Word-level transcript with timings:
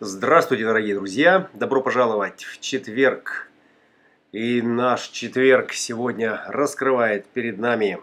Здравствуйте, 0.00 0.64
дорогие 0.64 0.94
друзья! 0.94 1.50
Добро 1.54 1.82
пожаловать 1.82 2.44
в 2.44 2.60
четверг. 2.60 3.50
И 4.30 4.62
наш 4.62 5.08
четверг 5.08 5.72
сегодня 5.72 6.40
раскрывает 6.46 7.26
перед 7.26 7.58
нами 7.58 7.98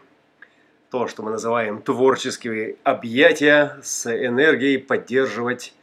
то, 0.92 1.08
что 1.08 1.24
мы 1.24 1.32
называем 1.32 1.82
творческие 1.82 2.76
объятия 2.84 3.80
с 3.82 4.14
энергией 4.14 4.78
поддерживать 4.78 5.74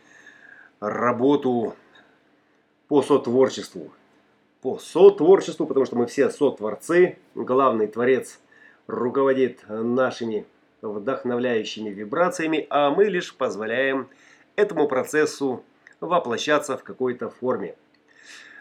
работу 0.80 1.76
по 2.88 3.00
сотворчеству. 3.00 3.90
По 4.60 4.78
сотворчеству, 4.78 5.66
потому 5.66 5.86
что 5.86 5.96
мы 5.96 6.04
все 6.04 6.28
сотворцы. 6.28 7.16
Главный 7.34 7.86
творец 7.86 8.38
руководит 8.86 9.64
нашими 9.66 10.44
вдохновляющими 10.82 11.88
вибрациями, 11.88 12.66
а 12.68 12.90
мы 12.90 13.04
лишь 13.04 13.34
позволяем 13.34 14.10
этому 14.56 14.88
процессу 14.88 15.64
воплощаться 16.06 16.76
в 16.76 16.84
какой-то 16.84 17.30
форме. 17.30 17.76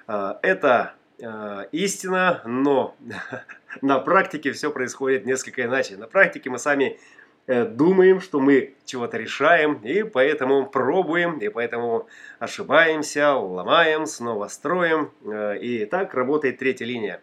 А, 0.07 0.39
это 0.41 0.93
а, 1.23 1.67
истина, 1.71 2.41
но 2.45 2.95
на 3.81 3.99
практике 3.99 4.51
все 4.51 4.71
происходит 4.71 5.25
несколько 5.25 5.63
иначе. 5.63 5.97
На 5.97 6.07
практике 6.07 6.49
мы 6.49 6.57
сами 6.57 6.99
э, 7.47 7.65
думаем, 7.65 8.21
что 8.21 8.39
мы 8.39 8.75
чего-то 8.85 9.17
решаем, 9.17 9.75
и 9.83 10.03
поэтому 10.03 10.65
пробуем, 10.65 11.37
и 11.39 11.49
поэтому 11.49 12.07
ошибаемся, 12.39 13.33
ломаем, 13.33 14.05
снова 14.05 14.47
строим. 14.47 15.11
Э, 15.25 15.57
и 15.57 15.85
так 15.85 16.13
работает 16.13 16.57
третья 16.57 16.85
линия. 16.85 17.21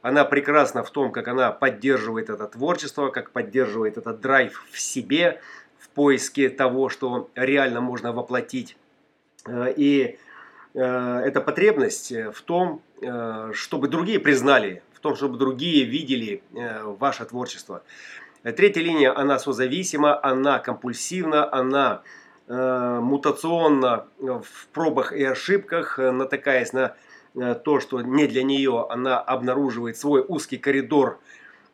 Она 0.00 0.24
прекрасна 0.24 0.82
в 0.82 0.90
том, 0.90 1.12
как 1.12 1.28
она 1.28 1.52
поддерживает 1.52 2.28
это 2.28 2.48
творчество, 2.48 3.10
как 3.10 3.30
поддерживает 3.30 3.98
этот 3.98 4.20
драйв 4.20 4.64
в 4.70 4.80
себе, 4.80 5.40
в 5.78 5.88
поиске 5.90 6.48
того, 6.48 6.88
что 6.88 7.30
реально 7.36 7.80
можно 7.80 8.12
воплотить. 8.12 8.76
Э, 9.46 9.72
и 9.76 10.18
э, 10.74 10.80
эта 10.80 11.40
потребность 11.40 12.12
в 12.12 12.42
том, 12.42 12.82
э, 13.00 13.50
чтобы 13.54 13.88
другие 13.88 14.18
признали, 14.18 14.82
в 14.92 15.00
том, 15.00 15.16
чтобы 15.16 15.36
другие 15.36 15.84
видели 15.84 16.42
ваше 16.52 17.24
творчество. 17.24 17.82
Третья 18.44 18.80
линия, 18.80 19.16
она 19.16 19.38
созависима, 19.38 20.24
она 20.24 20.58
компульсивна, 20.60 21.52
она 21.52 22.02
мутационна 22.48 24.06
в 24.18 24.66
пробах 24.72 25.12
и 25.12 25.24
ошибках, 25.24 25.98
натыкаясь 25.98 26.72
на 26.72 26.94
то, 27.54 27.80
что 27.80 28.00
не 28.02 28.26
для 28.26 28.42
нее, 28.42 28.86
она 28.90 29.20
обнаруживает 29.20 29.96
свой 29.96 30.24
узкий 30.26 30.58
коридор 30.58 31.20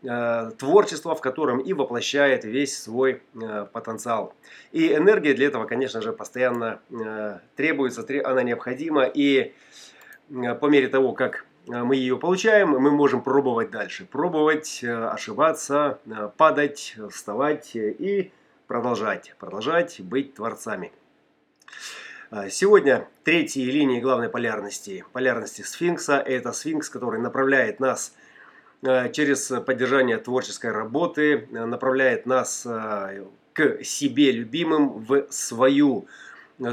Э, 0.04 0.52
творчество, 0.56 1.16
в 1.16 1.20
котором 1.20 1.58
и 1.58 1.72
воплощает 1.72 2.44
весь 2.44 2.80
свой 2.80 3.20
э, 3.34 3.66
потенциал. 3.72 4.32
И 4.70 4.94
энергия 4.94 5.34
для 5.34 5.48
этого, 5.48 5.64
конечно 5.66 6.00
же, 6.00 6.12
постоянно 6.12 6.80
э, 6.88 7.38
требуется, 7.56 8.06
она 8.24 8.44
необходима. 8.44 9.06
И 9.06 9.54
по 10.28 10.66
мере 10.66 10.86
того, 10.86 11.14
как 11.14 11.46
мы 11.66 11.96
ее 11.96 12.16
получаем, 12.16 12.68
мы 12.70 12.92
можем 12.92 13.22
пробовать 13.22 13.70
дальше. 13.72 14.06
Пробовать, 14.06 14.84
ошибаться, 14.84 15.98
падать, 16.36 16.94
вставать 17.10 17.74
и 17.74 18.30
продолжать. 18.68 19.34
Продолжать 19.38 20.00
быть 20.00 20.34
творцами. 20.34 20.92
Сегодня 22.50 23.08
третья 23.24 23.64
линия 23.64 24.00
главной 24.00 24.28
полярности, 24.28 25.04
полярности 25.12 25.62
сфинкса, 25.62 26.18
это 26.18 26.52
сфинкс, 26.52 26.88
который 26.90 27.20
направляет 27.20 27.80
нас 27.80 28.12
Э, 28.12 28.27
через 28.82 29.48
поддержание 29.66 30.18
творческой 30.18 30.70
работы 30.70 31.48
э, 31.50 31.64
направляет 31.64 32.26
нас 32.26 32.64
э, 32.64 33.24
к 33.52 33.82
себе 33.82 34.30
любимым, 34.30 35.04
в 35.04 35.26
свою 35.30 36.06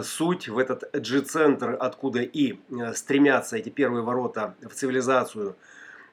суть, 0.04 0.48
в 0.48 0.58
этот 0.58 0.90
G-центр, 0.94 1.78
откуда 1.80 2.22
и 2.22 2.60
стремятся 2.96 3.58
эти 3.58 3.70
первые 3.70 4.04
ворота 4.04 4.56
в 4.62 4.74
цивилизацию 4.74 5.56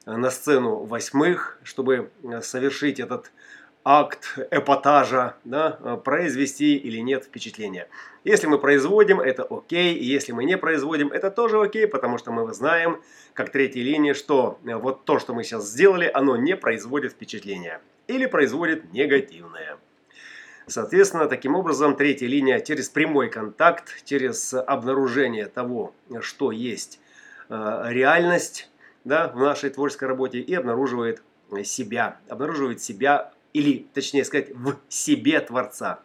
на 0.05 0.29
сцену 0.29 0.83
восьмых, 0.83 1.57
чтобы 1.63 2.11
совершить 2.43 2.99
этот 2.99 3.31
акт 3.85 4.39
эпатажа, 4.51 5.35
да, 5.43 5.71
произвести 6.03 6.77
или 6.77 6.99
нет 6.99 7.25
впечатление. 7.25 7.87
Если 8.23 8.47
мы 8.47 8.57
производим, 8.57 9.19
это 9.19 9.43
окей, 9.43 9.95
и 9.95 10.05
если 10.05 10.31
мы 10.31 10.45
не 10.45 10.57
производим, 10.57 11.11
это 11.11 11.29
тоже 11.29 11.59
окей, 11.61 11.87
потому 11.87 12.17
что 12.17 12.31
мы 12.31 12.53
знаем, 12.53 13.01
как 13.33 13.51
третья 13.51 13.81
линия, 13.81 14.13
что 14.13 14.57
вот 14.63 15.03
то, 15.03 15.19
что 15.19 15.33
мы 15.33 15.43
сейчас 15.43 15.69
сделали, 15.69 16.09
оно 16.13 16.37
не 16.37 16.55
производит 16.55 17.11
впечатления 17.11 17.81
или 18.07 18.25
производит 18.25 18.93
негативное. 18.93 19.77
Соответственно, 20.67 21.27
таким 21.27 21.55
образом, 21.55 21.97
третья 21.97 22.27
линия 22.27 22.61
через 22.61 22.87
прямой 22.87 23.29
контакт, 23.29 24.05
через 24.05 24.53
обнаружение 24.53 25.47
того, 25.47 25.93
что 26.21 26.51
есть 26.51 27.01
э, 27.49 27.83
реальность 27.89 28.69
да, 29.03 29.27
в 29.27 29.39
нашей 29.39 29.71
творческой 29.71 30.05
работе 30.05 30.39
и 30.39 30.53
обнаруживает 30.53 31.21
себя, 31.63 32.19
обнаруживает 32.29 32.81
себя 32.81 33.33
или, 33.53 33.85
точнее 33.93 34.25
сказать, 34.25 34.49
в 34.51 34.77
себе 34.89 35.39
Творца. 35.39 35.99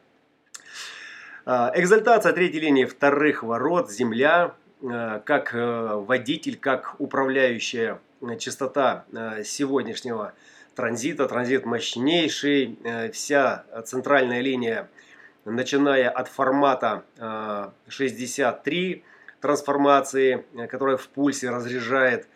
А, 1.45 1.73
экзальтация 1.75 2.33
третьей 2.33 2.61
линии 2.61 2.85
вторых 2.85 3.43
ворот, 3.43 3.91
Земля, 3.91 4.55
а, 4.83 5.21
как 5.21 5.55
э, 5.55 5.95
водитель, 5.95 6.59
как 6.59 6.97
управляющая 6.99 8.01
э, 8.21 8.37
частота 8.37 9.07
э, 9.13 9.43
сегодняшнего 9.45 10.35
транзита. 10.75 11.27
Транзит 11.27 11.65
мощнейший, 11.65 12.79
вся 13.13 13.65
центральная 13.85 14.41
линия, 14.43 14.89
начиная 15.45 16.09
от 16.09 16.29
формата 16.29 17.03
63 17.89 19.03
трансформации, 19.41 20.45
которая 20.71 20.97
в 20.97 21.09
пульсе 21.09 21.51
разряжает 21.51 22.29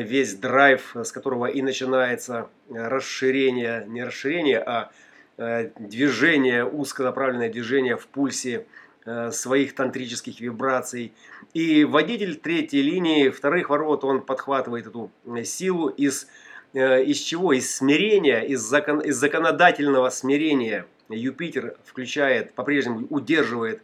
весь 0.00 0.34
драйв, 0.34 0.96
с 0.96 1.12
которого 1.12 1.46
и 1.46 1.62
начинается 1.62 2.48
расширение, 2.70 3.84
не 3.88 4.04
расширение, 4.04 4.58
а 4.60 4.90
Э, 5.38 5.70
движение, 5.78 6.64
узконаправленное 6.64 7.50
движение 7.50 7.96
в 7.96 8.06
пульсе 8.06 8.66
э, 9.06 9.30
своих 9.30 9.74
тантрических 9.74 10.40
вибраций. 10.40 11.14
И 11.54 11.84
водитель 11.84 12.36
третьей 12.36 12.82
линии, 12.82 13.30
вторых 13.30 13.70
ворот, 13.70 14.04
он 14.04 14.20
подхватывает 14.20 14.86
эту 14.86 15.10
э, 15.24 15.42
силу 15.44 15.88
из, 15.88 16.28
из 16.74 17.18
чего? 17.18 17.52
Из 17.54 17.74
смирения, 17.74 18.40
из, 18.40 18.60
закон, 18.60 19.00
из 19.00 19.16
законодательного 19.16 20.10
смирения. 20.10 20.86
Юпитер 21.08 21.76
включает, 21.84 22.54
по-прежнему 22.54 23.06
удерживает 23.10 23.82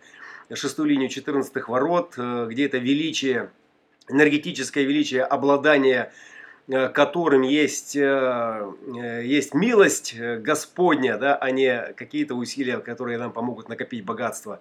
шестую 0.55 0.89
линию 0.89 1.09
14 1.09 1.69
ворот, 1.69 2.15
где 2.17 2.65
это 2.65 2.79
величие, 2.79 3.51
энергетическое 4.09 4.85
величие 4.85 5.25
обладания 5.25 6.13
Э, 6.71 6.91
которым 6.91 7.43
есть, 7.43 7.97
э, 7.97 8.03
э, 8.03 9.23
есть 9.25 9.55
милость 9.55 10.15
Господня, 10.19 11.17
да, 11.17 11.35
а 11.35 11.51
не 11.51 11.95
какие-то 11.95 12.35
усилия, 12.35 12.79
которые 12.81 13.17
нам 13.17 13.33
помогут 13.33 13.71
накопить 13.71 14.05
богатство 14.05 14.61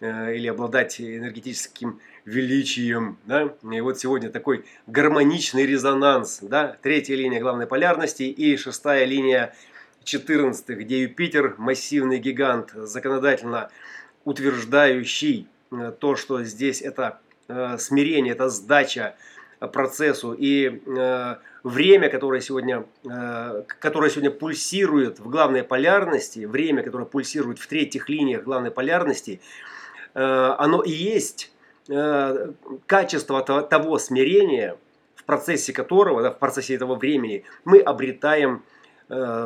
или 0.00 0.48
обладать 0.48 1.00
энергетическим 1.00 2.00
величием. 2.24 3.18
Да? 3.24 3.54
И 3.70 3.80
вот 3.80 4.00
сегодня 4.00 4.30
такой 4.30 4.64
гармоничный 4.88 5.64
резонанс. 5.64 6.40
Да? 6.42 6.76
Третья 6.82 7.14
линия 7.14 7.40
главной 7.40 7.68
полярности 7.68 8.24
и 8.24 8.56
шестая 8.56 9.04
линия 9.04 9.54
14, 10.02 10.70
где 10.70 11.02
Юпитер, 11.02 11.54
массивный 11.56 12.18
гигант, 12.18 12.72
законодательно 12.74 13.70
утверждающий 14.24 15.46
то, 16.00 16.16
что 16.16 16.42
здесь 16.42 16.82
это 16.82 17.20
смирение, 17.78 18.32
это 18.32 18.48
сдача, 18.48 19.14
процессу. 19.68 20.32
И 20.32 20.82
э, 20.86 21.36
время, 21.62 22.08
которое 22.08 22.40
сегодня, 22.40 22.84
э, 23.04 23.62
которое 23.80 24.10
сегодня 24.10 24.30
пульсирует 24.30 25.20
в 25.20 25.28
главной 25.28 25.62
полярности, 25.62 26.44
время, 26.44 26.82
которое 26.82 27.04
пульсирует 27.04 27.58
в 27.58 27.66
третьих 27.66 28.08
линиях 28.08 28.42
главной 28.42 28.70
полярности, 28.70 29.40
э, 30.14 30.20
оно 30.58 30.82
и 30.82 30.90
есть 30.90 31.52
э, 31.88 32.52
качество 32.86 33.42
того 33.42 33.98
смирения, 33.98 34.76
в 35.14 35.24
процессе 35.24 35.72
которого, 35.72 36.22
да, 36.22 36.30
в 36.30 36.38
процессе 36.38 36.74
этого 36.74 36.96
времени 36.96 37.44
мы 37.64 37.80
обретаем 37.80 38.56
э, 38.56 38.81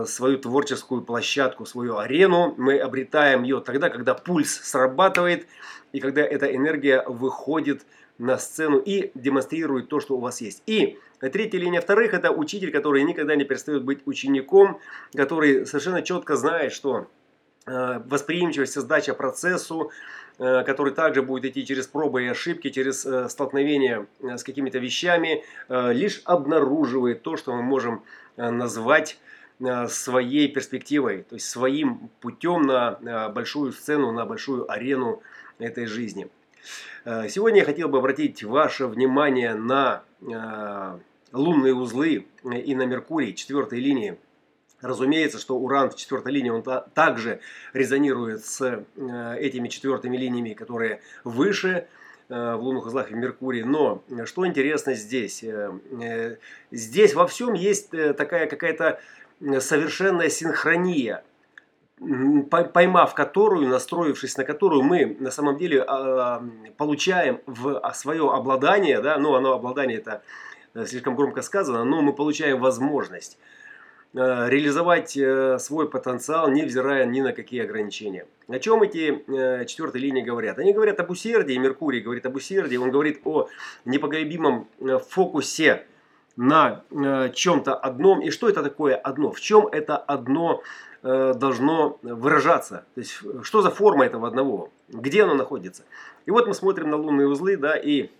свою 0.06 0.38
творческую 0.38 1.02
площадку, 1.02 1.66
свою 1.66 1.98
арену. 1.98 2.54
Мы 2.56 2.78
обретаем 2.78 3.42
ее 3.42 3.60
тогда, 3.60 3.90
когда 3.90 4.14
пульс 4.14 4.60
срабатывает 4.62 5.46
и 5.92 5.98
когда 5.98 6.22
эта 6.22 6.54
энергия 6.54 7.02
выходит 7.06 7.84
на 8.18 8.38
сцену 8.38 8.78
и 8.78 9.10
демонстрирует 9.14 9.88
то, 9.88 10.00
что 10.00 10.16
у 10.16 10.20
вас 10.20 10.40
есть. 10.40 10.62
И 10.66 10.98
третья 11.20 11.58
линия 11.58 11.80
вторых– 11.80 12.14
это 12.14 12.30
учитель, 12.30 12.70
который 12.70 13.02
никогда 13.02 13.36
не 13.36 13.44
перестает 13.44 13.84
быть 13.84 14.00
учеником, 14.06 14.80
который 15.14 15.66
совершенно 15.66 16.02
четко 16.02 16.36
знает, 16.36 16.72
что 16.72 17.08
э, 17.66 18.00
восприимчивость, 18.06 18.80
сдача 18.80 19.14
процессу, 19.14 19.90
э, 20.38 20.64
который 20.64 20.94
также 20.94 21.22
будет 21.22 21.44
идти 21.44 21.66
через 21.66 21.86
пробы 21.86 22.24
и 22.24 22.28
ошибки, 22.28 22.70
через 22.70 23.04
э, 23.04 23.28
столкновение 23.28 24.06
с 24.22 24.42
какими-то 24.44 24.78
вещами, 24.78 25.44
лишь 25.68 26.22
обнаруживает 26.24 27.22
то, 27.22 27.36
что 27.36 27.54
мы 27.54 27.62
можем 27.62 28.02
назвать 28.36 29.18
своей 29.88 30.48
перспективой, 30.48 31.22
то 31.22 31.36
есть 31.36 31.48
своим 31.48 32.10
путем 32.20 32.62
на 32.62 33.28
большую 33.30 33.72
сцену, 33.72 34.12
на 34.12 34.26
большую 34.26 34.70
арену 34.70 35.22
этой 35.58 35.86
жизни. 35.86 36.28
Э, 37.04 37.28
сегодня 37.28 37.60
я 37.60 37.64
хотел 37.64 37.88
бы 37.88 37.98
обратить 37.98 38.42
ваше 38.42 38.86
внимание 38.86 39.54
на 39.54 40.02
э, 40.20 40.98
лунные 41.32 41.74
узлы 41.74 42.26
и 42.44 42.74
на 42.74 42.82
Меркурий 42.82 43.34
четвертой 43.34 43.80
линии. 43.80 44.18
Разумеется, 44.80 45.38
что 45.38 45.56
Уран 45.56 45.90
в 45.90 45.96
четвертой 45.96 46.32
линии, 46.32 46.50
он 46.50 46.64
также 46.94 47.40
резонирует 47.72 48.44
с 48.44 48.60
э, 48.60 49.36
этими 49.38 49.68
четвертыми 49.68 50.16
линиями, 50.16 50.52
которые 50.54 51.00
выше 51.24 51.86
в 52.28 52.56
лунных 52.56 52.86
узлах 52.86 53.12
и 53.12 53.14
Меркурий. 53.14 53.62
Но 53.62 54.02
что 54.24 54.44
интересно 54.44 54.94
здесь? 54.94 55.44
Здесь 56.72 57.14
во 57.14 57.28
всем 57.28 57.54
есть 57.54 57.90
такая 57.90 58.48
какая-то 58.48 59.00
совершенная 59.40 60.28
синхрония 60.28 61.22
поймав 62.50 63.14
которую, 63.14 63.68
настроившись 63.68 64.36
на 64.36 64.44
которую, 64.44 64.82
мы 64.82 65.16
на 65.18 65.30
самом 65.30 65.56
деле 65.56 65.82
а, 65.82 66.42
получаем 66.76 67.40
в 67.46 67.78
а, 67.78 67.94
свое 67.94 68.30
обладание, 68.30 69.00
да, 69.00 69.18
ну 69.18 69.34
оно 69.34 69.54
обладание 69.54 69.98
это 69.98 70.22
э, 70.74 70.84
слишком 70.84 71.16
громко 71.16 71.40
сказано, 71.40 71.84
но 71.84 72.02
мы 72.02 72.12
получаем 72.12 72.60
возможность 72.60 73.38
э, 74.12 74.18
реализовать 74.48 75.16
э, 75.16 75.58
свой 75.58 75.88
потенциал, 75.88 76.50
невзирая 76.50 77.06
ни 77.06 77.22
на 77.22 77.32
какие 77.32 77.62
ограничения. 77.62 78.26
О 78.46 78.58
чем 78.58 78.82
эти 78.82 79.24
четвертой 79.64 80.02
линии 80.02 80.22
говорят? 80.22 80.58
Они 80.58 80.74
говорят 80.74 81.00
об 81.00 81.10
усердии, 81.10 81.56
Меркурий 81.56 82.00
говорит 82.00 82.26
об 82.26 82.36
усердии, 82.36 82.76
он 82.76 82.90
говорит 82.90 83.22
о 83.24 83.48
непоколебимом 83.86 84.68
фокусе 85.08 85.86
на 86.36 86.82
чем-то 87.34 87.74
одном. 87.74 88.20
И 88.20 88.30
что 88.30 88.48
это 88.48 88.62
такое 88.62 88.94
одно? 88.94 89.32
В 89.32 89.40
чем 89.40 89.66
это 89.68 89.96
одно 89.96 90.62
Э, 91.08 91.34
должно 91.34 92.00
выражаться. 92.02 92.84
То 92.96 93.00
есть, 93.00 93.20
что 93.42 93.62
за 93.62 93.70
форма 93.70 94.06
этого 94.06 94.26
одного, 94.26 94.72
где 94.88 95.22
оно 95.22 95.34
находится. 95.34 95.84
И 96.24 96.32
вот 96.32 96.48
мы 96.48 96.54
смотрим 96.54 96.90
на 96.90 96.96
лунные 96.96 97.28
узлы, 97.28 97.56
да, 97.56 97.76
и 97.76 98.10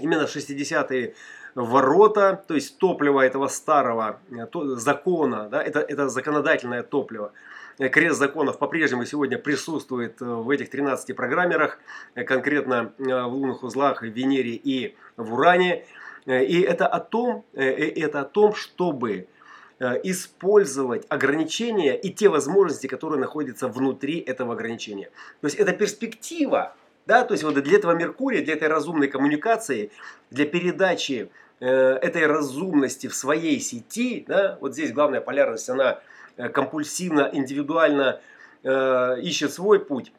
именно 0.00 0.22
60-е 0.22 1.14
ворота, 1.54 2.42
то 2.48 2.54
есть 2.54 2.78
топливо 2.78 3.20
этого 3.20 3.46
старого 3.46 4.18
э, 4.32 4.46
закона, 4.74 5.48
да, 5.48 5.62
это, 5.62 5.78
это 5.78 6.08
законодательное 6.08 6.82
топливо. 6.82 7.32
Э, 7.78 7.88
крест 7.88 8.18
законов 8.18 8.58
по-прежнему 8.58 9.04
сегодня 9.04 9.38
присутствует 9.38 10.20
в 10.20 10.50
этих 10.50 10.70
13 10.70 11.14
программерах, 11.14 11.78
конкретно 12.14 12.94
в 12.98 13.28
лунных 13.28 13.62
узлах, 13.62 14.02
в 14.02 14.06
Венере 14.06 14.54
и 14.54 14.96
в 15.16 15.34
Уране. 15.34 15.86
И 16.26 16.60
это 16.60 16.86
о 16.86 17.00
том, 17.00 17.44
это 17.52 18.20
о 18.20 18.24
том 18.24 18.54
чтобы 18.54 19.26
Э, 19.80 20.00
использовать 20.04 21.04
ограничения 21.08 21.96
и 21.96 22.08
те 22.10 22.28
возможности, 22.28 22.86
которые 22.86 23.18
находятся 23.18 23.66
внутри 23.66 24.20
этого 24.20 24.52
ограничения. 24.52 25.10
То 25.40 25.48
есть 25.48 25.56
это 25.56 25.72
перспектива, 25.72 26.76
да, 27.06 27.24
то 27.24 27.34
есть 27.34 27.42
вот 27.42 27.54
для 27.54 27.76
этого 27.76 27.90
Меркурия, 27.92 28.44
для 28.44 28.54
этой 28.54 28.68
разумной 28.68 29.08
коммуникации, 29.08 29.90
для 30.30 30.46
передачи 30.46 31.28
э, 31.58 31.66
этой 31.66 32.26
разумности 32.26 33.08
в 33.08 33.16
своей 33.16 33.58
сети, 33.58 34.24
да, 34.28 34.58
вот 34.60 34.74
здесь 34.74 34.92
главная 34.92 35.20
полярность, 35.20 35.68
она 35.68 35.98
э, 36.36 36.48
компульсивно, 36.50 37.28
индивидуально 37.32 38.20
э, 38.62 39.20
ищет 39.22 39.52
свой 39.52 39.84
путь 39.84 40.12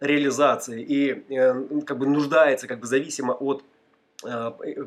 реализации 0.00 0.82
и 0.82 1.34
э, 1.34 1.82
как 1.86 1.98
бы 1.98 2.06
нуждается 2.06 2.66
как 2.66 2.80
бы 2.80 2.86
зависимо 2.86 3.34
от 3.34 3.62
Э, 3.62 3.75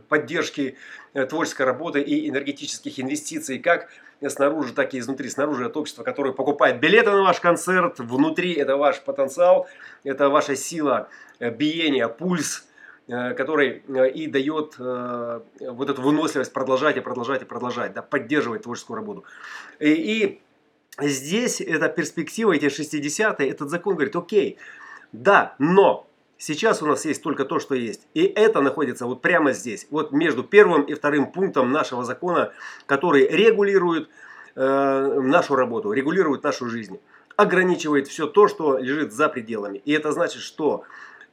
поддержки 0.08 0.78
э, 1.14 1.26
творческой 1.26 1.64
работы 1.64 2.02
и 2.02 2.30
энергетических 2.30 3.00
инвестиций, 3.00 3.60
как 3.60 3.90
снаружи, 4.28 4.74
так 4.74 4.94
и 4.94 5.00
изнутри. 5.00 5.30
Снаружи 5.30 5.66
это 5.66 5.80
общество, 5.80 6.04
которое 6.04 6.34
покупает 6.34 6.80
билеты 6.80 7.12
на 7.12 7.24
ваш 7.24 7.40
концерт, 7.40 8.00
внутри 8.00 8.54
это 8.54 8.78
ваш 8.78 9.02
потенциал, 9.02 9.68
это 10.04 10.30
ваша 10.30 10.56
сила 10.56 11.10
э, 11.40 11.50
биения, 11.52 12.08
пульс, 12.08 12.66
который 13.08 13.82
и 14.14 14.28
дает 14.28 14.78
вот 14.78 15.90
эту 15.90 16.00
выносливость 16.00 16.54
продолжать 16.54 16.96
и 16.98 17.00
продолжать 17.00 17.42
и 17.42 17.46
продолжать, 17.46 17.92
да, 17.94 18.04
поддерживать 18.04 18.62
творческую 18.62 18.98
работу. 18.98 19.24
И, 19.80 19.90
и 19.90 20.42
здесь 21.02 21.60
эта 21.60 21.90
перспектива, 21.90 22.56
эти 22.56 22.66
60-е, 22.66 23.50
этот 23.50 23.72
закон 23.72 23.96
говорит, 23.96 24.16
окей, 24.16 24.60
да, 25.12 25.56
но 25.58 26.09
Сейчас 26.42 26.82
у 26.82 26.88
нас 26.88 27.04
есть 27.04 27.22
только 27.22 27.44
то, 27.44 27.60
что 27.60 27.76
есть. 27.76 28.08
И 28.14 28.24
это 28.24 28.62
находится 28.62 29.06
вот 29.06 29.22
прямо 29.22 29.52
здесь, 29.52 29.88
вот 29.92 30.14
между 30.14 30.42
первым 30.42 30.84
и 30.84 30.94
вторым 30.94 31.34
пунктом 31.34 31.74
нашего 31.74 32.06
закона, 32.06 32.54
который 32.86 33.28
регулирует 33.28 34.10
э, 34.56 35.20
нашу 35.22 35.58
работу, 35.58 35.92
регулирует 35.92 36.42
нашу 36.44 36.70
жизнь, 36.70 37.02
ограничивает 37.36 38.08
все 38.08 38.26
то, 38.26 38.48
что 38.48 38.78
лежит 38.78 39.12
за 39.12 39.28
пределами. 39.28 39.80
И 39.84 39.92
это 39.92 40.14
значит, 40.14 40.42
что 40.42 40.86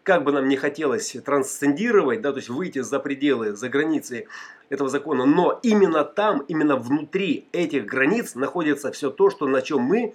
как 0.03 0.25
бы 0.25 0.32
нам 0.32 0.49
не 0.49 0.56
хотелось 0.56 1.17
трансцендировать, 1.25 2.20
да, 2.20 2.32
то 2.32 2.38
есть 2.38 2.49
выйти 2.49 2.81
за 2.81 2.99
пределы, 2.99 3.55
за 3.55 3.69
границы 3.69 4.26
этого 4.70 4.91
закона, 4.91 5.25
но 5.25 5.61
именно 5.62 6.03
там, 6.03 6.41
именно 6.49 6.75
внутри 6.75 7.47
этих 7.53 7.87
границ 7.87 8.35
находится 8.35 8.91
все 8.91 9.11
то, 9.11 9.31
что, 9.31 9.47
на 9.47 9.62
чем 9.62 9.82
мы, 9.82 10.14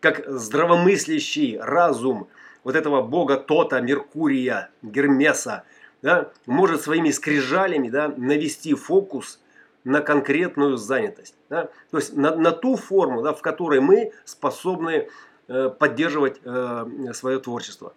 как 0.00 0.24
здравомыслящий 0.26 1.60
разум, 1.60 2.28
вот 2.64 2.76
этого 2.76 3.02
бога 3.02 3.36
Тота, 3.36 3.80
Меркурия, 3.80 4.70
Гермеса, 4.82 5.64
да, 6.02 6.30
может 6.46 6.82
своими 6.82 7.10
скрижалями 7.10 7.88
да, 7.88 8.08
навести 8.08 8.74
фокус 8.74 9.40
на 9.84 10.00
конкретную 10.00 10.76
занятость. 10.76 11.34
Да, 11.48 11.68
то 11.90 11.96
есть 11.98 12.14
на, 12.14 12.34
на 12.36 12.52
ту 12.52 12.76
форму, 12.76 13.22
да, 13.22 13.32
в 13.32 13.42
которой 13.42 13.80
мы 13.80 14.12
способны 14.24 15.08
э, 15.48 15.70
поддерживать 15.70 16.40
э, 16.44 16.84
свое 17.12 17.38
творчество. 17.40 17.94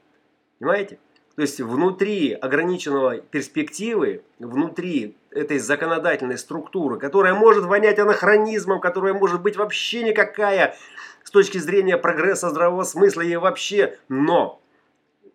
Понимаете? 0.60 1.00
То 1.36 1.42
есть 1.42 1.60
внутри 1.60 2.32
ограниченного 2.32 3.18
перспективы, 3.18 4.24
внутри 4.40 5.18
этой 5.32 5.60
законодательной 5.60 6.38
структуры, 6.38 6.98
которая 6.98 7.34
может 7.34 7.66
вонять 7.66 8.00
анахронизмом, 8.00 8.80
которая 8.80 9.14
может 9.14 9.42
быть 9.42 9.58
вообще 9.58 10.04
никакая 10.04 10.76
с 11.24 11.32
точки 11.32 11.58
зрения 11.58 11.98
прогресса 11.98 12.50
здравого 12.50 12.84
смысла 12.84 13.22
и 13.22 13.36
вообще, 13.36 13.98
но 14.08 14.62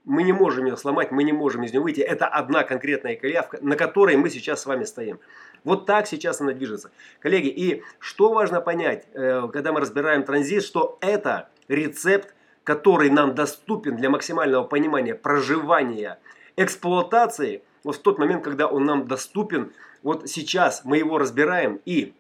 мы 0.05 0.23
не 0.23 0.33
можем 0.33 0.65
ее 0.65 0.79
сломать, 0.79 1.11
мы 1.11 1.23
не 1.23 1.33
можем 1.33 1.65
из 1.65 1.73
нее 1.73 1.83
выйти. 1.83 2.01
Это 2.01 2.27
одна 2.27 2.63
конкретная 2.65 3.17
колявка, 3.17 3.59
на 3.61 3.77
которой 3.77 4.17
мы 4.17 4.31
сейчас 4.31 4.63
с 4.63 4.67
вами 4.67 4.85
стоим. 4.85 5.21
Вот 5.65 5.85
так 5.85 6.07
сейчас 6.07 6.41
она 6.41 6.53
движется. 6.53 6.91
Коллеги, 7.21 7.49
и 7.49 7.83
что 7.99 8.33
важно 8.33 8.63
понять, 8.63 9.07
э, 9.13 9.47
когда 9.53 9.73
мы 9.73 9.81
разбираем 9.81 10.23
транзит, 10.23 10.65
что 10.65 10.97
это 11.03 11.51
рецепт, 11.69 12.35
который 12.71 13.11
нам 13.11 13.35
доступен 13.35 13.97
для 13.97 14.11
максимального 14.11 14.63
понимания 14.63 15.17
проживания, 15.17 16.21
эксплуатации, 16.55 17.65
вот 17.83 17.97
в 17.97 17.99
тот 17.99 18.21
момент, 18.21 18.45
когда 18.45 18.69
он 18.69 18.85
нам 18.85 19.09
доступен, 19.09 19.73
вот 20.05 20.29
сейчас 20.29 20.83
мы 20.85 20.99
его 20.99 21.19
разбираем 21.19 21.81
и 21.85 22.15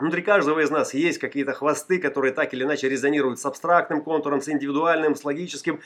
Внутри 0.00 0.22
каждого 0.22 0.58
из 0.58 0.70
нас 0.70 0.94
есть 0.94 1.18
какие-то 1.18 1.52
хвосты, 1.52 2.00
которые 2.00 2.32
так 2.32 2.52
или 2.52 2.64
иначе 2.64 2.88
резонируют 2.88 3.38
с 3.38 3.46
абстрактным 3.46 4.02
контуром, 4.02 4.40
с 4.40 4.48
индивидуальным, 4.48 5.14
с 5.14 5.22
логическим. 5.22 5.80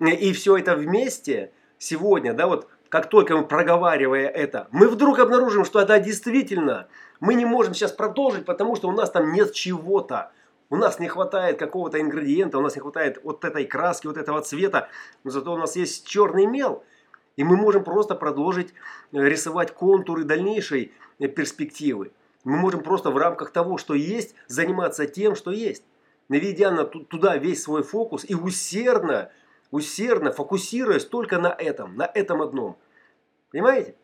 И 0.00 0.32
все 0.32 0.58
это 0.58 0.76
вместе 0.76 1.50
сегодня, 1.78 2.34
да, 2.34 2.46
вот 2.46 2.68
как 2.88 3.08
только 3.08 3.36
мы 3.36 3.44
проговаривая 3.44 4.28
это, 4.28 4.68
мы 4.70 4.86
вдруг 4.86 5.18
обнаружим, 5.18 5.64
что 5.64 5.84
да, 5.84 5.98
действительно, 5.98 6.86
мы 7.18 7.34
не 7.34 7.44
можем 7.44 7.74
сейчас 7.74 7.90
продолжить, 7.90 8.44
потому 8.44 8.76
что 8.76 8.88
у 8.88 8.92
нас 8.92 9.10
там 9.10 9.32
нет 9.32 9.52
чего-то. 9.52 10.30
У 10.68 10.76
нас 10.76 10.98
не 10.98 11.08
хватает 11.08 11.58
какого-то 11.58 12.00
ингредиента, 12.00 12.58
у 12.58 12.62
нас 12.62 12.74
не 12.74 12.80
хватает 12.80 13.20
вот 13.22 13.44
этой 13.44 13.64
краски, 13.66 14.08
вот 14.08 14.16
этого 14.16 14.42
цвета, 14.42 14.88
но 15.22 15.30
зато 15.30 15.52
у 15.52 15.56
нас 15.56 15.76
есть 15.76 16.06
черный 16.06 16.46
мел. 16.46 16.82
И 17.36 17.44
мы 17.44 17.56
можем 17.56 17.84
просто 17.84 18.14
продолжить 18.14 18.72
э, 19.12 19.18
рисовать 19.18 19.72
контуры 19.72 20.24
дальнейшей 20.24 20.92
э, 21.18 21.28
перспективы. 21.28 22.10
Мы 22.44 22.56
можем 22.56 22.82
просто 22.82 23.10
в 23.10 23.16
рамках 23.16 23.52
того, 23.52 23.78
что 23.78 23.94
есть, 23.94 24.34
заниматься 24.48 25.06
тем, 25.06 25.36
что 25.36 25.50
есть. 25.50 25.84
Наведя 26.28 26.70
на 26.70 26.84
туда 26.84 27.36
весь 27.36 27.62
свой 27.62 27.82
фокус 27.82 28.24
и 28.28 28.34
усердно, 28.34 29.30
усердно 29.70 30.32
фокусируясь 30.32 31.04
только 31.04 31.38
на 31.38 31.48
этом, 31.48 31.96
на 31.96 32.10
этом 32.12 32.42
одном. 32.42 32.76
Понимаете? 33.52 33.94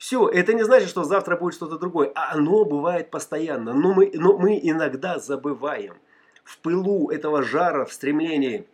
Все, 0.00 0.26
это 0.28 0.54
не 0.54 0.62
значит, 0.62 0.88
что 0.88 1.04
завтра 1.04 1.36
будет 1.36 1.52
что-то 1.52 1.78
другое. 1.78 2.10
А 2.14 2.32
оно 2.32 2.64
бывает 2.64 3.10
постоянно. 3.10 3.74
Но 3.74 3.92
мы, 3.92 4.10
но 4.14 4.38
мы 4.38 4.58
иногда 4.62 5.18
забываем. 5.18 5.92
В 6.42 6.56
пылу 6.60 7.10
этого 7.10 7.42
жара, 7.42 7.84
в 7.84 7.92
стремлении 7.92 8.66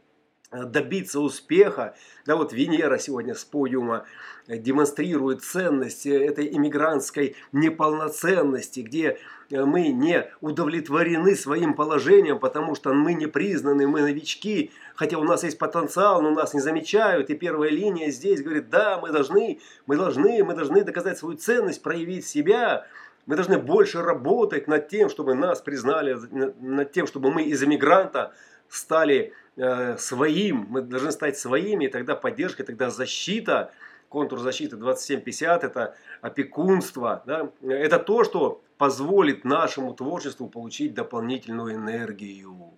добиться 0.52 1.20
успеха. 1.20 1.94
Да, 2.24 2.36
вот 2.36 2.52
Венера 2.52 2.98
сегодня 2.98 3.34
с 3.34 3.44
подиума 3.44 4.06
э, 4.46 4.58
демонстрирует 4.58 5.42
ценность 5.42 6.06
э, 6.06 6.24
этой 6.24 6.48
иммигрантской 6.54 7.36
неполноценности, 7.52 8.80
где 8.80 9.18
мы 9.50 9.88
не 9.88 10.28
удовлетворены 10.40 11.36
своим 11.36 11.74
положением, 11.74 12.38
потому 12.38 12.74
что 12.74 12.92
мы 12.92 13.14
не 13.14 13.26
признаны, 13.26 13.86
мы 13.86 14.02
новички, 14.02 14.72
хотя 14.94 15.18
у 15.18 15.24
нас 15.24 15.44
есть 15.44 15.58
потенциал, 15.58 16.20
но 16.22 16.30
нас 16.30 16.54
не 16.54 16.60
замечают. 16.60 17.30
И 17.30 17.34
первая 17.34 17.70
линия 17.70 18.10
здесь 18.10 18.42
говорит, 18.42 18.70
да, 18.70 18.98
мы 19.00 19.10
должны, 19.10 19.60
мы 19.86 19.96
должны, 19.96 20.42
мы 20.42 20.54
должны 20.54 20.82
доказать 20.82 21.18
свою 21.18 21.36
ценность, 21.36 21.82
проявить 21.82 22.26
себя. 22.26 22.86
Мы 23.26 23.34
должны 23.34 23.58
больше 23.58 24.02
работать 24.02 24.68
над 24.68 24.88
тем, 24.88 25.08
чтобы 25.08 25.34
нас 25.34 25.60
признали, 25.60 26.16
над 26.60 26.92
тем, 26.92 27.08
чтобы 27.08 27.32
мы 27.32 27.42
из 27.42 27.62
иммигранта 27.62 28.32
стали 28.68 29.32
Э, 29.56 29.96
своим, 29.96 30.66
мы 30.68 30.82
должны 30.82 31.10
стать 31.12 31.38
своими, 31.38 31.86
и 31.86 31.88
тогда 31.88 32.14
поддержка, 32.14 32.62
и 32.62 32.66
тогда 32.66 32.90
защита, 32.90 33.72
контур 34.10 34.38
защиты 34.40 34.76
2750, 34.76 35.64
это 35.64 35.96
опекунство, 36.20 37.22
да, 37.26 37.50
это 37.62 37.98
то, 37.98 38.22
что 38.22 38.62
позволит 38.76 39.44
нашему 39.44 39.94
творчеству 39.94 40.50
получить 40.50 40.92
дополнительную 40.92 41.76
энергию. 41.76 42.74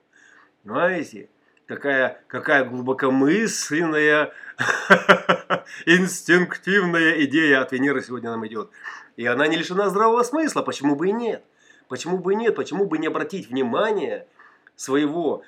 Понимаете? 0.62 1.28
Какая, 1.66 2.22
какая 2.28 2.64
глубокомысленная, 2.64 4.32
инстинктивная 5.84 7.24
идея 7.24 7.60
от 7.60 7.72
Венеры 7.72 8.02
сегодня 8.02 8.30
нам 8.30 8.46
идет. 8.46 8.70
И 9.16 9.26
она 9.26 9.48
не 9.48 9.56
лишена 9.56 9.90
здравого 9.90 10.22
смысла, 10.22 10.62
почему 10.62 10.94
бы 10.94 11.08
и 11.08 11.12
нет? 11.12 11.44
Почему 11.88 12.18
бы 12.18 12.34
и 12.34 12.36
нет? 12.36 12.54
Почему 12.54 12.86
бы 12.86 12.98
не 12.98 13.08
обратить 13.08 13.50
внимание 13.50 14.28
своего 14.76 15.42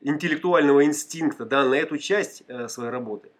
интеллектуального 0.00 0.84
инстинкта 0.84 1.44
да, 1.44 1.64
на 1.64 1.74
эту 1.74 1.98
часть 1.98 2.42
э, 2.48 2.68
своей 2.68 2.90
работы? 2.90 3.30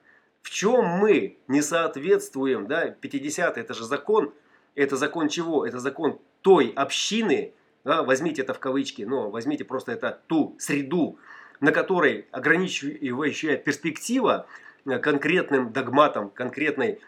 В 0.43 0.51
чем 0.51 0.85
мы 0.85 1.39
не 1.49 1.63
соответствуем, 1.63 2.67
да, 2.67 2.89
50 2.89 3.59
это 3.59 3.75
же 3.75 3.85
закон, 3.85 4.33
это 4.75 4.97
закон 4.97 5.29
чего? 5.29 5.67
Это 5.67 5.79
закон 5.79 6.19
той 6.41 6.73
общины, 6.75 7.53
да, 7.85 8.03
возьмите 8.03 8.43
это 8.43 8.55
в 8.55 8.59
кавычки, 8.59 9.03
но 9.03 9.31
возьмите 9.31 9.65
просто 9.65 9.93
это 9.93 10.23
ту 10.27 10.57
среду, 10.59 11.19
на 11.61 11.73
которой 11.73 12.27
ограничивающая 12.31 13.57
перспектива 13.57 14.47
э, 14.87 14.99
конкретным 14.99 15.73
догматом, 15.73 16.31
конкретной 16.31 17.01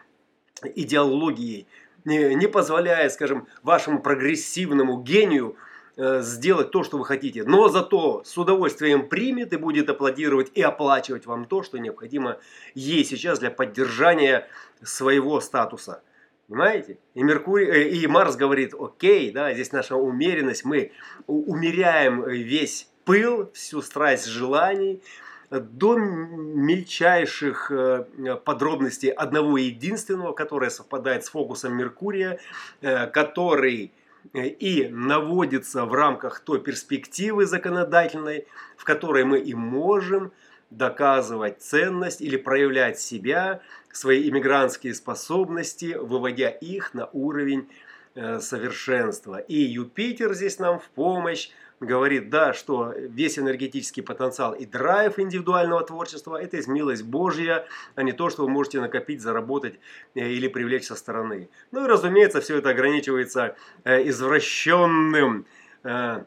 идеологией 0.75 1.67
не, 2.05 2.35
не 2.35 2.47
позволяет, 2.47 3.13
скажем, 3.13 3.47
вашему 3.63 4.01
прогрессивному 4.01 5.01
гению 5.01 5.55
э, 5.55 5.72
сделать 5.95 6.71
то, 6.71 6.83
что 6.83 6.97
вы 6.97 7.05
хотите. 7.05 7.43
Но 7.43 7.69
зато 7.69 8.23
с 8.25 8.37
удовольствием 8.37 9.07
примет 9.07 9.53
и 9.53 9.57
будет 9.57 9.89
аплодировать 9.89 10.51
и 10.55 10.61
оплачивать 10.61 11.25
вам 11.25 11.45
то, 11.45 11.61
что 11.61 11.77
необходимо 11.77 12.39
ей 12.73 13.05
сейчас 13.05 13.39
для 13.39 13.51
поддержания 13.51 14.47
своего 14.81 15.39
статуса. 15.39 16.01
Понимаете? 16.47 16.97
И, 17.13 17.23
Меркурий, 17.23 17.67
э, 17.67 17.89
и 17.89 18.07
Марс 18.07 18.35
говорит, 18.35 18.73
окей, 18.77 19.31
да, 19.31 19.53
здесь 19.53 19.71
наша 19.71 19.95
умеренность, 19.95 20.65
мы 20.65 20.91
умеряем 21.27 22.23
весь 22.27 22.89
пыл, 23.05 23.49
всю 23.53 23.81
страсть 23.81 24.25
желаний, 24.25 25.01
до 25.49 25.95
мельчайших 25.97 27.71
э, 27.71 28.05
подробностей 28.43 29.09
одного 29.09 29.57
единственного, 29.57 30.33
которое 30.33 30.69
совпадает 30.69 31.25
с 31.25 31.29
фокусом 31.29 31.77
Меркурия, 31.77 32.39
э, 32.81 33.07
который 33.07 33.85
э, 33.85 33.89
и 34.33 34.87
наводится 34.89 35.85
в 35.85 35.93
рамках 35.93 36.39
той 36.39 36.61
перспективы 36.61 37.45
законодательной, 37.45 38.47
в 38.77 38.83
которой 38.83 39.25
мы 39.25 39.39
и 39.39 39.53
можем 39.53 40.31
доказывать 40.69 41.61
ценность 41.61 42.21
или 42.21 42.37
проявлять 42.37 42.99
себя, 42.99 43.61
свои 43.91 44.27
иммигрантские 44.29 44.93
способности, 44.93 45.95
выводя 45.99 46.49
их 46.49 46.93
на 46.93 47.09
уровень 47.13 47.67
совершенства. 48.15 49.37
И 49.37 49.55
Юпитер 49.55 50.33
здесь 50.33 50.59
нам 50.59 50.79
в 50.79 50.89
помощь, 50.89 51.49
говорит, 51.85 52.29
да, 52.29 52.53
что 52.53 52.93
весь 52.95 53.39
энергетический 53.39 54.03
потенциал 54.03 54.53
и 54.53 54.65
драйв 54.65 55.19
индивидуального 55.19 55.83
творчества– 55.83 56.41
это 56.41 56.57
из 56.57 56.67
милость 56.67 57.03
Божья, 57.03 57.65
а 57.95 58.03
не 58.03 58.11
то, 58.11 58.29
что 58.29 58.43
вы 58.43 58.49
можете 58.49 58.81
накопить, 58.81 59.21
заработать 59.21 59.75
э, 60.15 60.29
или 60.29 60.47
привлечь 60.47 60.85
со 60.85 60.95
стороны. 60.95 61.49
Ну 61.71 61.85
и, 61.85 61.87
разумеется, 61.87 62.41
все 62.41 62.57
это 62.57 62.69
ограничивается 62.69 63.55
э, 63.83 64.07
извращенным, 64.09 65.45
э, 65.83 66.23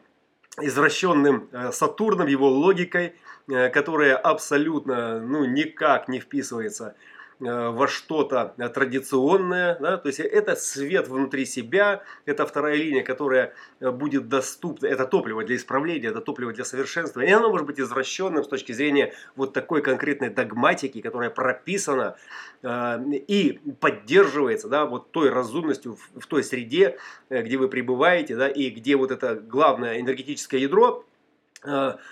извращенным 0.61 1.49
Сатурном, 1.71 2.27
его 2.27 2.49
логикой, 2.49 3.13
которая 3.47 4.17
абсолютно 4.17 5.21
ну, 5.21 5.45
никак 5.45 6.07
не 6.09 6.19
вписывается 6.19 6.95
в 6.95 7.16
Э, 7.16 7.16
во 7.39 7.87
что-то 7.87 8.55
традиционное, 8.73 9.77
да, 9.79 9.97
то 9.97 10.07
есть 10.07 10.19
это 10.19 10.55
свет 10.55 11.07
внутри 11.07 11.45
себя, 11.45 12.01
это 12.25 12.47
вторая 12.47 12.75
линия, 12.75 13.03
которая 13.03 13.53
э, 13.79 13.91
будет 13.91 14.27
доступна, 14.27 14.87
это 14.87 15.05
топливо 15.05 15.43
для 15.43 15.55
исправления, 15.55 16.07
это 16.07 16.21
топливо 16.21 16.51
для 16.51 16.65
совершенства, 16.65 17.21
и 17.21 17.29
оно 17.29 17.49
может 17.49 17.67
быть 17.67 17.79
извращенным 17.79 18.43
с 18.43 18.47
точки 18.47 18.71
зрения 18.71 19.13
вот 19.35 19.53
такой 19.53 19.83
конкретной 19.83 20.29
догматики, 20.29 20.99
которая 20.99 21.29
прописана 21.29 22.17
э, 22.63 22.99
и 23.27 23.59
поддерживается, 23.79 24.67
да, 24.67 24.85
вот 24.85 25.11
той 25.11 25.29
разумностью 25.29 25.95
в, 25.95 26.21
в 26.21 26.25
той 26.25 26.43
среде, 26.43 26.97
э, 27.29 27.43
где 27.43 27.57
вы 27.57 27.67
пребываете, 27.67 28.35
да, 28.35 28.47
и 28.47 28.71
где 28.71 28.95
вот 28.95 29.11
это 29.11 29.35
главное 29.35 29.99
энергетическое 29.99 30.59
ядро 30.59 31.03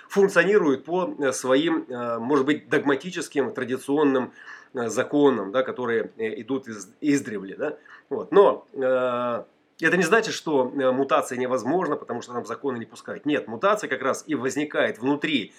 функционирует 0.09 0.85
по 0.85 1.31
своим, 1.31 1.85
может 1.87 2.47
быть, 2.47 2.67
догматическим, 2.67 3.53
традиционным 3.53 4.33
Э, 4.33 4.64
законам, 4.75 5.51
да, 5.51 5.63
которые 5.63 6.11
э, 6.17 6.41
идут 6.41 6.67
из, 6.67 6.89
издревле. 7.01 7.55
Да? 7.55 7.77
Вот. 8.09 8.31
Но 8.31 8.67
э, 8.73 9.43
это 9.81 9.97
не 9.97 10.03
значит, 10.03 10.33
что 10.33 10.71
э, 10.73 10.91
мутация 10.91 11.37
невозможна, 11.37 11.95
потому 11.95 12.21
что 12.21 12.33
нам 12.33 12.45
законы 12.45 12.77
не 12.77 12.85
пускают. 12.85 13.25
Нет, 13.25 13.47
мутация 13.47 13.89
как 13.89 14.01
раз 14.01 14.23
и 14.27 14.35
возникает 14.35 14.99
внутри 14.99 15.53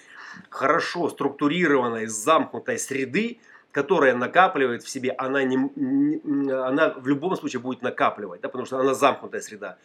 хорошо 0.49 1.09
структурированной, 1.09 2.07
замкнутой 2.07 2.77
среды, 2.79 3.39
которая 3.71 4.15
накапливает 4.15 4.83
в 4.83 4.89
себе, 4.89 5.11
она, 5.11 5.43
не, 5.43 5.57
не, 5.75 6.51
она 6.51 6.89
в 6.89 7.07
любом 7.07 7.35
случае 7.35 7.59
будет 7.59 7.81
накапливать, 7.81 8.41
да, 8.41 8.49
потому 8.49 8.65
что 8.65 8.79
она 8.79 8.93
замкнутая 8.93 9.41
среда. 9.41 9.77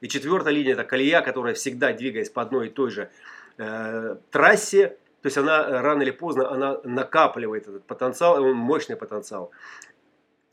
И 0.00 0.08
четвертая 0.08 0.52
линия– 0.52 0.72
это 0.74 0.84
колея, 0.84 1.22
которая 1.22 1.54
всегда, 1.54 1.92
двигаясь 1.92 2.30
по 2.30 2.42
одной 2.42 2.68
и 2.68 2.70
той 2.70 2.90
же 2.90 3.10
э, 3.56 4.16
трассе, 4.30 4.96
то 5.22 5.26
есть 5.26 5.36
она 5.36 5.66
э, 5.66 5.80
рано 5.80 6.02
или 6.02 6.12
поздно 6.12 6.50
она 6.50 6.78
накапливает 6.84 7.66
этот 7.66 7.84
потенциал, 7.84 8.42
он 8.42 8.54
мощный 8.54 8.96
потенциал. 8.96 9.50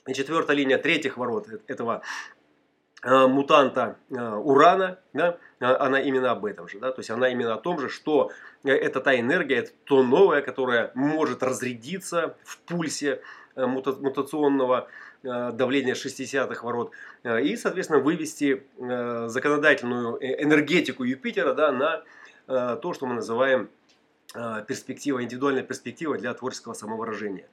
И 0.08 0.14
четвертая 0.14 0.58
линия 0.58 0.78
третьих 0.78 1.18
ворот 1.18 1.48
этого 1.68 2.02
э, 3.04 3.28
мутанта 3.28 3.98
э, 4.10 4.16
Урана, 4.16 5.00
да, 5.14 5.38
она 5.60 6.02
именно 6.02 6.32
об 6.32 6.46
этом 6.46 6.68
же. 6.68 6.80
Да, 6.80 6.92
то 6.92 7.00
есть 7.00 7.12
она 7.12 7.30
именно 7.30 7.54
о 7.54 7.58
том 7.58 7.80
же, 7.80 7.90
что 7.90 8.32
это 8.64 9.02
та 9.02 9.20
энергия, 9.20 9.58
это 9.58 9.72
то 9.84 10.02
новое, 10.02 10.42
которое 10.42 10.92
может 10.96 11.44
разрядиться 11.44 12.36
в 12.44 12.58
пульсе 12.60 13.22
мута 13.56 13.94
мутационного 13.94 14.88
давления 15.24 15.94
60-х 15.96 16.64
ворот 16.64 16.92
и, 17.24 17.56
соответственно, 17.56 18.00
вывести 18.00 18.64
законодательную 18.78 20.18
энергетику 20.44 21.04
Юпитера 21.04 21.54
да, 21.54 21.72
на 21.72 22.76
то, 22.76 22.94
что 22.94 23.08
мы 23.08 23.16
называем 23.16 23.70
Э, 23.70 23.85
перспектива, 24.68 25.24
индивидуальная 25.24 25.64
перспектива 25.64 26.18
для 26.18 26.34
творческого 26.34 26.74
самовыражения. 26.74 27.48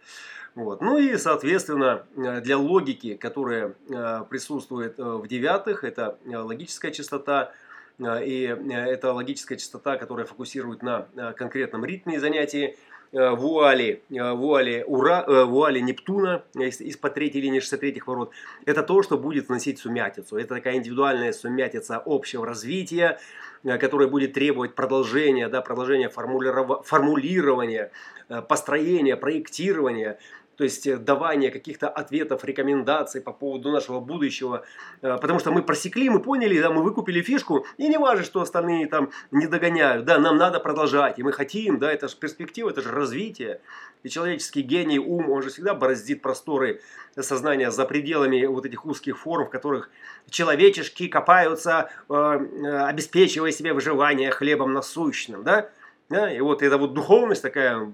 Вот. 0.54 0.82
Ну 0.82 0.98
и, 0.98 1.16
соответственно, 1.16 2.04
э, 2.16 2.40
для 2.42 2.58
логики, 2.58 3.14
которая 3.14 3.74
э, 3.88 4.24
присутствует 4.28 4.98
в 4.98 5.26
девятых, 5.26 5.84
это 5.84 6.18
логическая 6.26 6.90
частота, 6.90 7.52
и 7.98 8.56
это 8.70 9.12
логическая 9.12 9.56
частота, 9.58 9.96
которая 9.96 10.26
фокусирует 10.26 10.82
на 10.82 11.06
конкретном 11.36 11.84
ритме 11.84 12.18
занятий, 12.18 12.76
вуали, 13.12 14.02
вуали, 14.08 14.84
ура, 14.86 15.24
вуали 15.46 15.80
Нептуна 15.80 16.44
из, 16.54 16.80
из 16.80 16.96
по 16.96 17.10
третьей 17.10 17.42
линии 17.42 17.60
63-х 17.60 18.04
ворот. 18.06 18.30
Это 18.64 18.82
то, 18.82 19.02
что 19.02 19.18
будет 19.18 19.48
вносить 19.48 19.78
сумятицу. 19.78 20.36
Это 20.36 20.54
такая 20.56 20.76
индивидуальная 20.76 21.32
сумятица 21.32 22.02
общего 22.04 22.46
развития, 22.46 23.18
Э, 23.64 23.78
которое 23.78 24.08
будет 24.08 24.32
требовать 24.32 24.74
продолжения, 24.74 25.48
да, 25.48 25.60
продолжения 25.60 26.08
формулирования, 26.08 27.92
э, 28.28 28.42
построения, 28.42 29.16
проектирования, 29.16 30.18
то 30.56 30.64
есть 30.64 30.86
э, 30.86 30.96
давание 30.96 31.50
каких-то 31.50 31.88
ответов, 31.88 32.44
рекомендаций 32.44 33.20
по 33.20 33.32
поводу 33.32 33.70
нашего 33.70 34.00
будущего, 34.00 34.64
потому 35.00 35.38
что 35.38 35.50
мы 35.50 35.62
просекли, 35.62 36.10
мы 36.10 36.20
поняли, 36.20 36.60
да, 36.60 36.70
мы 36.70 36.82
выкупили 36.82 37.22
фишку, 37.22 37.66
и 37.78 37.88
не 37.88 37.98
важно, 37.98 38.24
что 38.24 38.40
остальные 38.40 38.86
там 38.86 39.10
не 39.30 39.46
догоняют, 39.46 40.04
да, 40.04 40.18
нам 40.18 40.36
надо 40.36 40.60
продолжать, 40.60 41.18
и 41.18 41.22
мы 41.22 41.32
хотим, 41.32 41.78
да, 41.78 41.92
это 41.92 42.08
же 42.08 42.16
перспектива, 42.16 42.70
это 42.70 42.82
же 42.82 42.90
развитие, 42.90 43.60
и 44.02 44.08
человеческий 44.08 44.62
гений, 44.62 44.98
ум, 44.98 45.30
он 45.30 45.42
же 45.42 45.50
всегда 45.50 45.74
бороздит 45.74 46.22
просторы 46.22 46.80
сознания 47.18 47.70
за 47.70 47.84
пределами 47.84 48.44
вот 48.46 48.66
этих 48.66 48.84
узких 48.84 49.18
форм, 49.18 49.46
в 49.46 49.50
которых 49.50 49.90
человечешки 50.28 51.08
копаются, 51.08 51.90
э, 52.08 52.14
э, 52.14 52.86
обеспечивая 52.86 53.52
себе 53.52 53.72
выживание 53.72 54.30
хлебом 54.30 54.72
насущным, 54.72 55.44
да? 55.44 55.70
Да? 56.12 56.32
И 56.32 56.40
вот 56.40 56.62
эта 56.62 56.78
вот 56.78 56.94
духовность 56.94 57.42
такая 57.42 57.92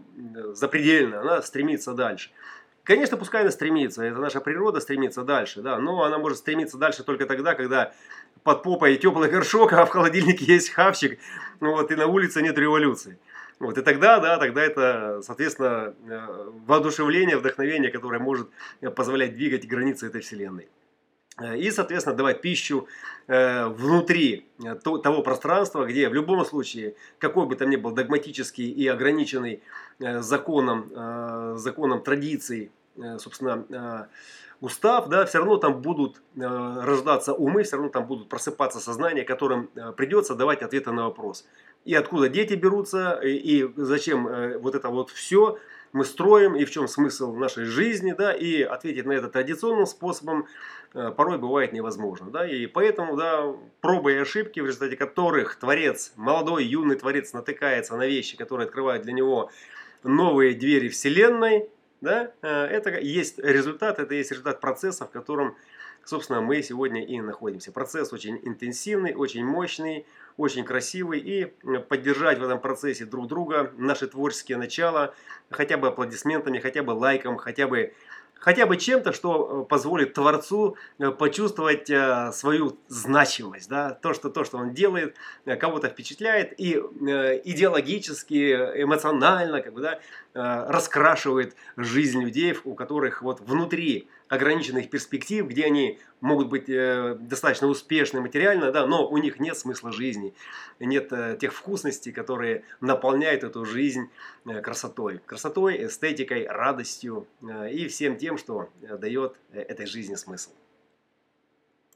запредельная, 0.53 1.21
она 1.21 1.41
стремится 1.43 1.95
дальше. 1.95 2.31
Конечно, 2.85 3.19
пускай 3.19 3.43
она 3.43 3.51
стремится, 3.51 4.03
это 4.03 4.19
наша 4.19 4.41
природа 4.41 4.81
стремится 4.81 5.23
дальше, 5.23 5.61
да, 5.61 5.79
но 5.79 6.05
она 6.05 6.17
может 6.17 6.39
стремиться 6.39 6.79
дальше 6.79 7.03
только 7.03 7.27
тогда, 7.27 7.55
когда 7.55 7.93
под 8.45 8.63
попой 8.63 8.97
теплый 8.97 9.31
горшок, 9.31 9.73
а 9.75 9.85
в 9.85 9.91
холодильнике 9.91 10.47
есть 10.47 10.71
хавчик, 10.71 11.19
ну 11.61 11.73
вот, 11.73 11.91
и 11.91 11.97
на 11.97 12.07
улице 12.07 12.41
нет 12.41 12.57
революции. 12.59 13.19
Вот, 13.59 13.77
и 13.77 13.83
тогда, 13.83 14.21
да, 14.21 14.39
тогда 14.39 14.63
это, 14.63 15.21
соответственно, 15.23 15.95
э, 16.09 16.51
воодушевление, 16.67 17.37
вдохновение, 17.37 17.91
которое 17.91 18.21
может 18.21 18.49
позволять 18.97 19.35
двигать 19.35 19.67
границы 19.69 20.07
этой 20.07 20.23
вселенной. 20.23 20.69
Э, 21.41 21.57
и, 21.57 21.71
соответственно, 21.71 22.17
давать 22.17 22.41
пищу 22.41 22.89
э, 23.27 23.67
внутри 23.67 24.47
того 24.83 25.23
пространства, 25.23 25.85
где 25.85 26.09
в 26.09 26.15
любом 26.15 26.45
случае, 26.45 26.95
какой 27.19 27.47
бы 27.47 27.57
там 27.57 27.71
ни 27.71 27.77
был 27.77 27.93
догматический 27.93 28.71
и 28.71 28.87
ограниченный 28.89 29.63
законом, 29.99 31.59
законом 31.59 32.03
традиций 32.03 32.71
собственно, 33.19 34.09
устав, 34.61 35.09
да, 35.09 35.25
все 35.25 35.39
равно 35.39 35.57
там 35.57 35.83
будут 35.83 36.21
рождаться 36.37 37.35
умы, 37.35 37.63
все 37.65 37.77
равно 37.77 37.91
там 37.91 38.07
будут 38.07 38.29
просыпаться 38.29 38.81
сознания, 38.81 39.25
которым 39.25 39.71
придется 39.97 40.35
давать 40.35 40.63
ответы 40.63 40.93
на 40.93 41.05
вопрос. 41.05 41.47
И 41.85 41.95
откуда 41.95 42.29
дети 42.29 42.55
берутся, 42.55 43.21
и 43.23 43.69
зачем 43.77 44.59
вот 44.61 44.75
это 44.75 44.89
вот 44.89 45.11
все, 45.11 45.59
мы 45.93 46.05
строим 46.05 46.57
и 46.57 46.65
в 46.65 46.71
чем 46.71 46.89
смысл 46.89 47.35
нашей 47.35 47.65
жизни, 47.65 48.13
да, 48.13 48.33
и 48.33 48.63
ответить 48.63 49.07
на 49.07 49.13
это 49.13 49.29
традиционным 49.29 49.87
способом 49.87 50.47
э, 50.95 51.11
порой 51.17 51.39
бывает 51.39 51.73
невозможно, 51.73 52.31
да, 52.31 52.47
и 52.47 52.67
поэтому, 52.67 53.17
да, 53.17 53.55
пробы 53.81 54.13
и 54.13 54.17
ошибки, 54.17 54.61
в 54.61 54.67
результате 54.67 54.97
которых 54.97 55.57
творец, 55.57 56.13
молодой, 56.17 56.65
юный 56.65 56.97
творец 56.97 57.33
натыкается 57.33 57.97
на 57.97 58.07
вещи, 58.07 58.37
которые 58.37 58.67
открывают 58.67 59.03
для 59.03 59.13
него 59.13 59.51
новые 60.03 60.55
двери 60.55 60.89
вселенной, 60.89 61.69
да, 62.01 62.33
э, 62.43 62.49
это 62.49 62.99
есть 62.99 63.39
результат, 63.39 63.99
это 63.99 64.15
есть 64.15 64.31
результат 64.31 64.61
процесса, 64.61 65.07
в 65.07 65.11
котором, 65.11 65.57
собственно, 66.09 66.41
мы 66.41 66.63
сегодня 66.63 67.05
и 67.05 67.21
находимся. 67.21 67.71
Процесс 67.71 68.13
очень 68.13 68.41
интенсивный, 68.43 69.15
очень 69.15 69.45
мощный, 69.45 70.07
очень 70.39 70.65
красивый 70.65 71.21
и 71.21 71.45
поддержать 71.89 72.39
в 72.39 72.43
этом 72.43 72.61
процессе 72.61 73.05
друг 73.05 73.29
друга, 73.29 73.73
наши 73.77 74.07
творческие 74.07 74.57
начала, 74.57 75.15
хотя 75.51 75.77
бы 75.77 75.89
аплодисментами, 75.89 76.61
хотя 76.61 76.83
бы 76.83 76.93
лайком, 76.93 77.37
хотя 77.37 77.69
бы 77.69 77.93
хотя 78.39 78.67
бы 78.67 78.77
чем-то, 78.77 79.13
что 79.13 79.65
э, 79.65 79.69
позволит 79.69 80.15
Творцу 80.15 80.77
э, 80.99 81.11
почувствовать 81.11 81.91
э, 81.91 82.31
свою 82.33 82.79
значимость, 82.89 83.69
да, 83.69 83.91
то, 83.91 84.15
что, 84.15 84.31
то, 84.31 84.45
что 84.45 84.59
он 84.59 84.73
делает, 84.73 85.17
кого-то 85.45 85.89
впечатляет 85.89 86.59
и 86.59 86.75
идеологически, 86.75 88.53
эмоционально, 88.83 89.61
как 89.61 89.73
бы, 89.73 89.81
да, 89.81 90.01
раскрашивает 90.35 91.57
жизнь 91.77 92.21
людей, 92.23 92.57
у 92.65 92.75
которых 92.75 93.23
вот 93.23 93.41
внутри 93.41 94.09
ограниченных 94.29 94.91
перспектив, 94.91 95.47
где 95.47 95.65
они 95.65 95.99
могут 96.21 96.49
быть 96.49 96.67
достаточно 96.67 97.67
успешны 97.67 98.21
материально, 98.21 98.71
да, 98.73 98.87
но 98.87 99.09
у 99.09 99.17
них 99.19 99.41
нет 99.41 99.57
смысла 99.57 99.93
жизни, 99.93 100.35
нет 100.81 101.13
тех 101.39 101.53
вкусностей, 101.53 102.13
которые 102.13 102.65
наполняют 102.81 103.45
эту 103.45 103.65
жизнь 103.65 104.11
красотой. 104.45 105.21
Красотой, 105.27 105.87
эстетикой, 105.87 106.47
радостью 106.47 107.27
и 107.71 107.89
всем 107.89 108.17
тем, 108.17 108.39
что 108.39 108.69
дает 108.81 109.37
этой 109.53 109.87
жизни 109.87 110.15
смысл. 110.15 110.51